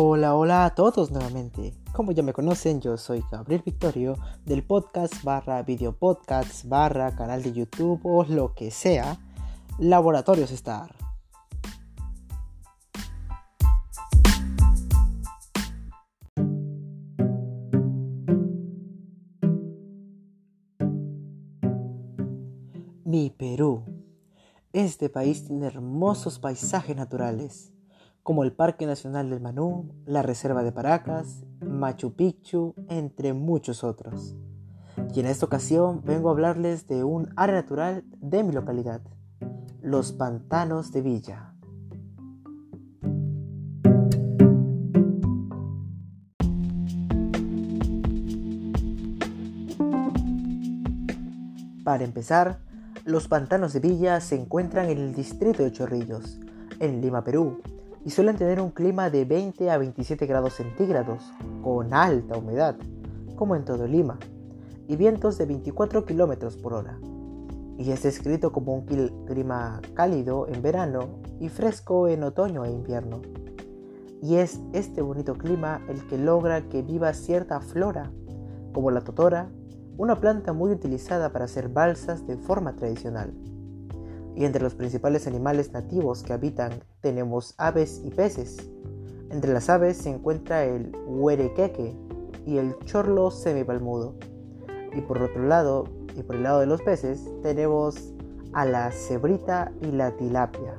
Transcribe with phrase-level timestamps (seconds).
[0.00, 1.74] Hola, hola a todos nuevamente.
[1.92, 7.42] Como ya me conocen, yo soy Gabriel Victorio del podcast barra video podcast barra canal
[7.42, 9.18] de YouTube o lo que sea,
[9.76, 10.94] Laboratorios Star.
[23.04, 23.82] Mi Perú.
[24.72, 27.72] Este país tiene hermosos paisajes naturales
[28.28, 34.36] como el Parque Nacional del Manú, la Reserva de Paracas, Machu Picchu, entre muchos otros.
[35.14, 39.00] Y en esta ocasión vengo a hablarles de un área natural de mi localidad,
[39.80, 41.54] los Pantanos de Villa.
[51.82, 52.58] Para empezar,
[53.06, 56.38] los Pantanos de Villa se encuentran en el distrito de Chorrillos,
[56.78, 57.62] en Lima, Perú,
[58.04, 61.22] y suelen tener un clima de 20 a 27 grados centígrados,
[61.62, 62.76] con alta humedad,
[63.36, 64.18] como en todo Lima,
[64.86, 66.98] y vientos de 24 kilómetros por hora.
[67.76, 68.86] Y es descrito como un
[69.26, 73.20] clima cálido en verano y fresco en otoño e invierno.
[74.20, 78.10] Y es este bonito clima el que logra que viva cierta flora,
[78.72, 79.50] como la totora,
[79.96, 83.32] una planta muy utilizada para hacer balsas de forma tradicional
[84.38, 88.70] y entre los principales animales nativos que habitan tenemos aves y peces.
[89.30, 91.96] Entre las aves se encuentra el huerequeque
[92.46, 94.14] y el chorlo semipalmudo.
[94.94, 98.14] Y por otro lado, y por el lado de los peces, tenemos
[98.52, 100.76] a la cebrita y la tilapia.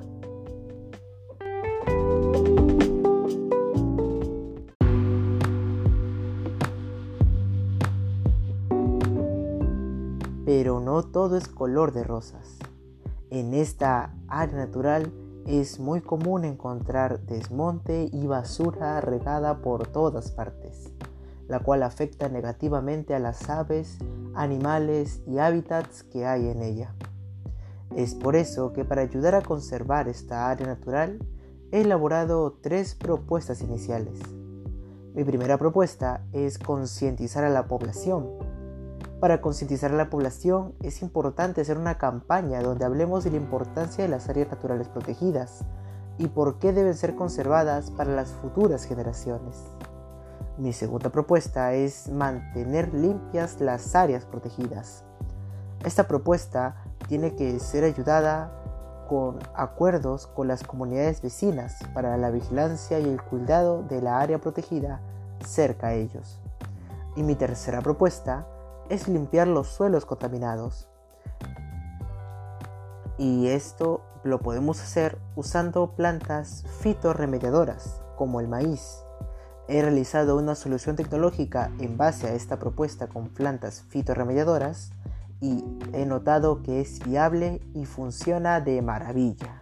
[10.46, 12.58] Pero no todo es color de rosas.
[13.30, 15.12] En esta área natural
[15.46, 20.92] es muy común encontrar desmonte y basura regada por todas partes,
[21.46, 23.98] la cual afecta negativamente a las aves,
[24.34, 26.94] animales y hábitats que hay en ella.
[27.94, 31.24] Es por eso que para ayudar a conservar esta área natural
[31.70, 34.18] he elaborado tres propuestas iniciales.
[35.14, 38.49] Mi primera propuesta es concientizar a la población
[39.20, 44.02] para concientizar a la población es importante hacer una campaña donde hablemos de la importancia
[44.02, 45.64] de las áreas naturales protegidas
[46.16, 49.56] y por qué deben ser conservadas para las futuras generaciones.
[50.56, 55.04] Mi segunda propuesta es mantener limpias las áreas protegidas.
[55.84, 56.76] Esta propuesta
[57.06, 58.56] tiene que ser ayudada
[59.08, 64.38] con acuerdos con las comunidades vecinas para la vigilancia y el cuidado de la área
[64.38, 65.00] protegida
[65.44, 66.40] cerca a ellos.
[67.16, 68.46] Y mi tercera propuesta
[68.90, 70.88] es limpiar los suelos contaminados.
[73.16, 79.02] Y esto lo podemos hacer usando plantas fitorremediadoras como el maíz.
[79.68, 84.92] He realizado una solución tecnológica en base a esta propuesta con plantas fitorremediadoras
[85.40, 89.59] y he notado que es viable y funciona de maravilla.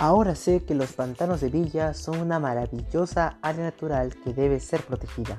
[0.00, 4.82] Ahora sé que los pantanos de Villa son una maravillosa área natural que debe ser
[4.82, 5.38] protegida.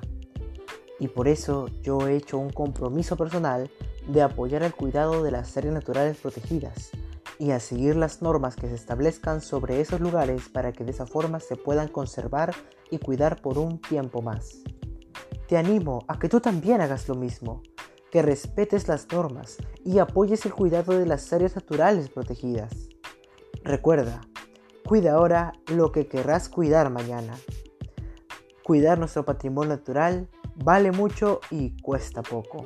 [0.99, 3.71] Y por eso yo he hecho un compromiso personal
[4.07, 6.91] de apoyar el cuidado de las áreas naturales protegidas
[7.39, 11.07] y a seguir las normas que se establezcan sobre esos lugares para que de esa
[11.07, 12.53] forma se puedan conservar
[12.91, 14.59] y cuidar por un tiempo más.
[15.47, 17.63] Te animo a que tú también hagas lo mismo,
[18.11, 22.89] que respetes las normas y apoyes el cuidado de las áreas naturales protegidas.
[23.63, 24.21] Recuerda,
[24.91, 27.33] Cuida ahora lo que querrás cuidar mañana.
[28.61, 32.65] Cuidar nuestro patrimonio natural vale mucho y cuesta poco.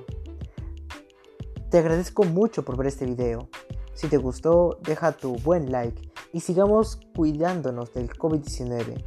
[1.69, 3.47] Te agradezco mucho por ver este video.
[3.93, 6.01] Si te gustó, deja tu buen like
[6.33, 9.05] y sigamos cuidándonos del COVID-19.